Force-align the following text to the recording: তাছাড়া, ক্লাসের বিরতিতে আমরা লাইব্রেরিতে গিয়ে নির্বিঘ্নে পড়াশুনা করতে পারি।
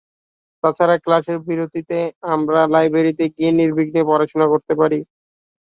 তাছাড়া, 0.63 0.95
ক্লাসের 0.97 1.37
বিরতিতে 1.47 1.97
আমরা 2.33 2.59
লাইব্রেরিতে 2.73 3.25
গিয়ে 3.35 3.51
নির্বিঘ্নে 3.59 4.01
পড়াশুনা 4.09 4.45
করতে 4.53 4.73
পারি। 4.75 4.99